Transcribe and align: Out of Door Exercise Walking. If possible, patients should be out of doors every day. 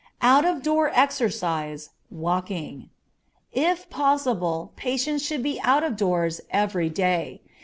Out 0.23 0.45
of 0.45 0.63
Door 0.63 0.89
Exercise 0.95 1.91
Walking. 2.09 2.89
If 3.53 3.87
possible, 3.91 4.73
patients 4.75 5.23
should 5.23 5.43
be 5.43 5.61
out 5.61 5.83
of 5.83 5.95
doors 5.95 6.41
every 6.49 6.89
day. 6.89 7.43